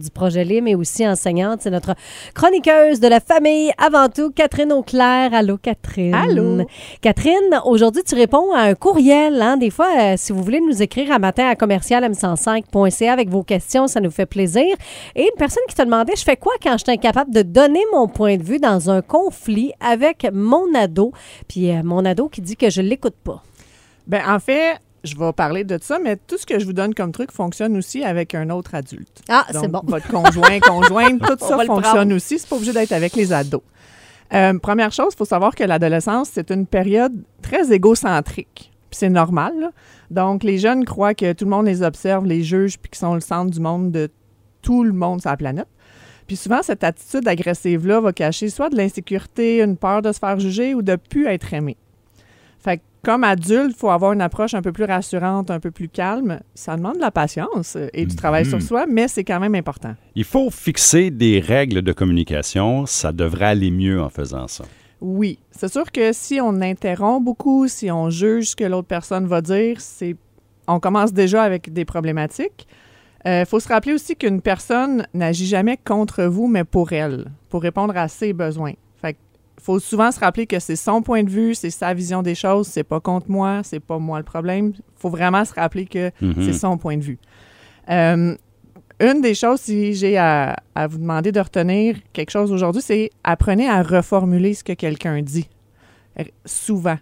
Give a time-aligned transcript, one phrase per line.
[0.00, 1.60] du projet LIM et aussi enseignante.
[1.62, 1.94] C'est notre
[2.34, 5.32] chroniqueuse de la famille avant tout, Catherine Auclair.
[5.32, 6.14] Allô, Catherine.
[6.14, 6.66] Allô.
[7.00, 9.40] Catherine, aujourd'hui, tu réponds à un courriel.
[9.40, 9.56] Hein?
[9.56, 13.42] Des fois, euh, si vous voulez nous écrire à matin à commercial m105.ca avec vos
[13.42, 14.74] questions, ça nous fait plaisir.
[15.14, 17.82] Et une personne qui te demandait, je fais quoi quand je suis incapable de donner
[17.92, 21.12] mon point de vue dans un conflit avec mon ado?
[21.48, 23.42] Puis euh, mon ado qui dit que je l'écoute pas.
[24.06, 26.94] Ben en fait, je vais parler de ça, mais tout ce que je vous donne
[26.94, 29.22] comme truc fonctionne aussi avec un autre adulte.
[29.28, 29.80] Ah, c'est bon.
[29.84, 32.38] Votre conjoint, conjointe, tout ça fonctionne aussi.
[32.38, 33.62] C'est pas obligé d'être avec les ados.
[34.32, 38.70] Euh, première chose, il faut savoir que l'adolescence, c'est une période très égocentrique.
[38.90, 39.52] Puis c'est normal.
[39.58, 39.70] Là.
[40.10, 43.14] Donc, les jeunes croient que tout le monde les observe, les juge, puis qu'ils sont
[43.14, 44.08] le centre du monde de
[44.62, 45.68] tout le monde sur la planète.
[46.26, 50.38] Puis souvent, cette attitude agressive-là va cacher soit de l'insécurité, une peur de se faire
[50.38, 51.76] juger ou de plus être aimé.
[52.60, 55.70] Fait que comme adulte, il faut avoir une approche un peu plus rassurante, un peu
[55.70, 56.40] plus calme.
[56.54, 58.64] Ça demande de la patience et du travail sur Mhm.
[58.64, 59.94] soi, mais c'est quand même important.
[60.14, 62.86] Il faut fixer des règles de communication.
[62.86, 64.64] Ça devrait aller mieux en faisant ça.
[65.00, 69.26] Oui, c'est sûr que si on interrompt beaucoup, si on juge ce que l'autre personne
[69.26, 70.14] va dire, c'est
[70.68, 72.66] on commence déjà avec des problématiques.
[73.24, 77.60] Il faut se rappeler aussi qu'une personne n'agit jamais contre vous, mais pour elle, pour
[77.62, 78.72] répondre à ses besoins.
[79.62, 82.66] Faut souvent se rappeler que c'est son point de vue, c'est sa vision des choses,
[82.68, 84.72] c'est pas contre moi, c'est pas moi le problème.
[84.76, 86.34] Il faut vraiment se rappeler que Mhm.
[86.44, 87.18] c'est son point de vue.
[87.90, 88.34] Euh,
[89.00, 93.10] une des choses, si j'ai à, à vous demander de retenir quelque chose aujourd'hui, c'est
[93.24, 95.48] apprenez à reformuler ce que quelqu'un dit.
[96.44, 96.98] Souvent.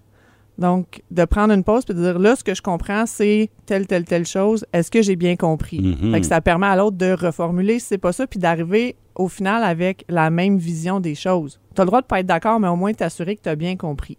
[0.58, 3.86] Donc, de prendre une pause et de dire là, ce que je comprends, c'est telle,
[3.86, 4.66] telle, telle chose.
[4.72, 5.80] Est-ce que j'ai bien compris?
[5.80, 6.12] Mhm.
[6.12, 9.28] Fait que ça permet à l'autre de reformuler si c'est pas ça, puis d'arriver au
[9.28, 11.60] final avec la même vision des choses.
[11.74, 13.56] Tu as le droit de pas être d'accord, mais au moins t'assurer que tu as
[13.56, 14.18] bien compris.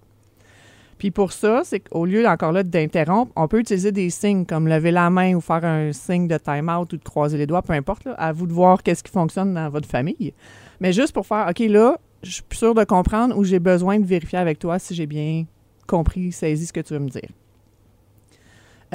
[0.97, 4.67] Puis pour ça, c'est qu'au lieu encore là d'interrompre, on peut utiliser des signes comme
[4.67, 7.73] lever la main ou faire un signe de time-out ou de croiser les doigts, peu
[7.73, 8.03] importe.
[8.05, 8.13] là.
[8.17, 10.33] à vous de voir qu'est-ce qui fonctionne dans votre famille.
[10.81, 13.97] Mais juste pour faire, OK, là, je suis plus sûre de comprendre ou j'ai besoin
[13.97, 15.45] de vérifier avec toi si j'ai bien
[15.89, 17.29] compris, saisi ce que tu veux me dire.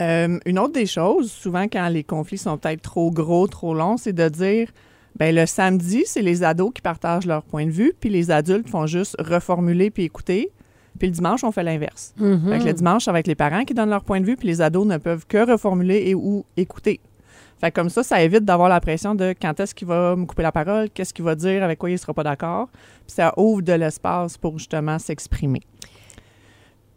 [0.00, 3.96] Euh, une autre des choses, souvent quand les conflits sont peut-être trop gros, trop longs,
[3.96, 4.68] c'est de dire,
[5.16, 8.68] ben le samedi, c'est les ados qui partagent leur point de vue, puis les adultes
[8.68, 10.50] font juste reformuler puis écouter.
[10.98, 12.14] Puis le dimanche, on fait l'inverse.
[12.48, 14.36] Fait que le dimanche, ça va être les parents qui donnent leur point de vue,
[14.36, 17.00] puis les ados ne peuvent que reformuler et ou écouter.
[17.60, 20.26] Fait que comme ça, ça évite d'avoir la pression de quand est-ce qu'il va me
[20.26, 22.68] couper la parole, qu'est-ce qu'il va dire, avec quoi il sera pas d'accord.
[23.06, 25.62] Puis ça ouvre de l'espace pour justement s'exprimer.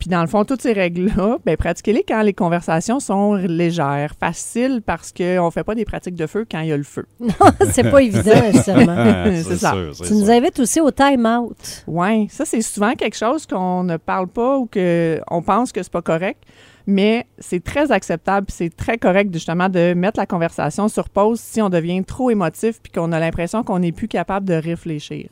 [0.07, 4.81] Puis dans le fond, toutes ces règles-là, ben pratiquez-les quand les conversations sont légères, faciles,
[4.85, 7.05] parce qu'on fait pas des pratiques de feu quand il y a le feu.
[7.71, 8.95] c'est pas évident, justement.
[9.43, 9.73] C'est ça.
[9.73, 11.57] sûr, c'est Tu nous invites aussi au time-out.
[11.87, 15.83] Oui, ça c'est souvent quelque chose qu'on ne parle pas ou que on pense que
[15.83, 16.41] c'est pas correct,
[16.85, 21.61] mais c'est très acceptable, c'est très correct justement de mettre la conversation sur pause si
[21.61, 25.27] on devient trop émotif puis qu'on a l'impression qu'on n'est plus capable de réfléchir.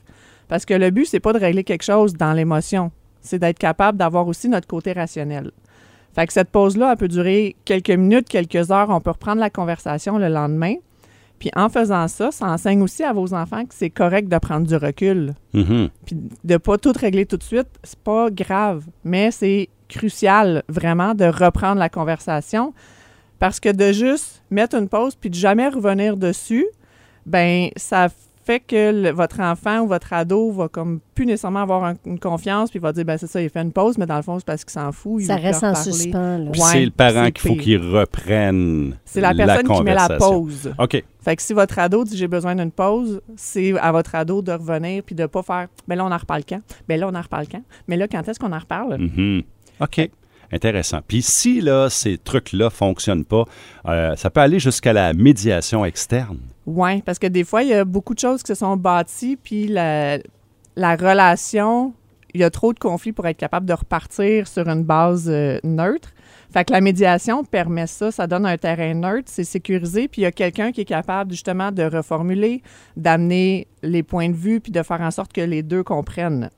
[0.50, 2.91] Parce que le but c'est pas de régler quelque chose dans l'émotion,
[3.25, 5.52] c'est d'être capable d'avoir aussi notre côté rationnel.
[6.13, 9.50] Fait que cette pause-là, elle peut durer quelques minutes, quelques heures, on peut reprendre la
[9.50, 10.75] conversation le lendemain.
[11.40, 14.66] Puis en faisant ça, ça enseigne aussi à vos enfants que c'est correct de prendre
[14.66, 15.90] du recul Mhm.
[16.06, 16.16] puis
[16.46, 21.25] de pas tout régler tout de suite, c'est pas grave, mais c'est crucial vraiment de
[21.25, 22.74] reprendre la conversation
[23.40, 26.66] parce que de juste mettre une pause puis de jamais revenir dessus,
[27.25, 28.08] ben ça
[28.45, 32.19] fait que le- votre enfant ou votre ado va comme plus nécessairement avoir un- une
[32.19, 34.38] confiance puis va dire ben c'est ça, il fait une pause mais dans le fond
[34.38, 35.91] c'est parce qu'il s'en fout, il Ça reste en reparler.
[35.91, 36.38] suspens.
[36.38, 36.51] là.
[36.51, 40.09] Puis Ouais, c'est le parent qu'il faut qu'il reprenne C'est la personne qui met la
[40.17, 40.72] pause.
[40.78, 41.03] OK.
[41.22, 44.51] Fait que si votre ado dit j'ai besoin d'une pause, c'est à votre ado de
[44.51, 47.22] revenir puis de pas faire ben là on en reparle quand, ben là on en
[47.22, 48.97] reparle quand, mais là quand est-ce qu'on en reparle?
[49.00, 49.41] Mhm.
[49.81, 50.09] OK.
[50.51, 51.00] Intéressant.
[51.07, 53.45] Puis si là, ces trucs-là ne fonctionnent pas,
[53.88, 56.39] euh, ça peut aller jusqu'à la médiation externe.
[56.66, 59.38] Oui, parce que des fois, il y a beaucoup de choses qui se sont bâties,
[59.38, 60.17] puis la,
[60.75, 61.94] la relation,
[62.34, 65.59] il y a trop de conflits pour être capable de repartir sur une base euh,
[65.64, 66.09] neutre.
[66.52, 70.23] Fait que la médiation permet ça, ça donne un terrain neutre, c'est sécurisé, puis il
[70.23, 72.64] y a quelqu'un qui est capable justement de reformuler,
[72.96, 76.49] d'amener les points de vue, puis de faire en sorte que les deux comprennent.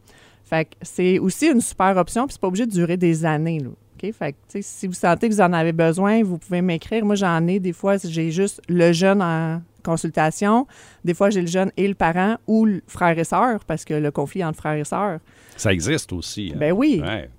[0.47, 3.59] Fait que c'est aussi une super option, puis c'est pas obligé de durer des années.
[3.59, 3.69] Là.
[4.13, 7.03] Fait que, si vous sentez que vous en avez besoin, vous pouvez m'écrire.
[7.03, 10.67] Moi, j'en ai des fois, j'ai juste le jeune en consultation.
[11.03, 13.93] Des fois, j'ai le jeune et le parent ou le frère et sœur, parce que
[13.95, 15.19] le conflit entre frères et sœurs.
[15.55, 16.51] Ça existe aussi.
[16.53, 16.57] hein?
[16.59, 17.01] Ben oui.
[17.03, 17.29] Ouais.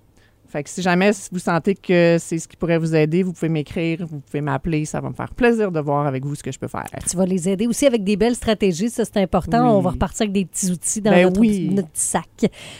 [0.48, 3.50] Fait que si jamais vous sentez que c'est ce qui pourrait vous aider, vous pouvez
[3.50, 4.86] m'écrire, vous pouvez m'appeler.
[4.86, 6.86] Ça va me faire plaisir de voir avec vous ce que je peux faire.
[7.08, 9.62] Tu vas les aider aussi avec des belles stratégies, ça c'est important.
[9.64, 9.70] Oui.
[9.70, 11.68] On va repartir avec des petits outils dans Ben notre, oui.
[11.70, 12.28] notre petit sac.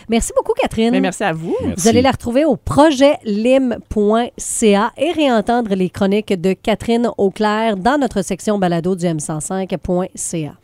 [0.08, 0.92] Merci beaucoup, Catherine.
[0.92, 1.54] Mais merci à vous.
[1.62, 1.82] Merci.
[1.82, 8.22] Vous allez la retrouver au projetlim.ca et réentendre les chroniques de Catherine Auclair dans notre
[8.22, 10.54] section balado du m105.ca.